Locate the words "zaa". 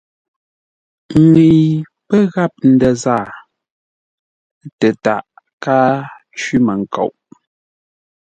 3.03-3.25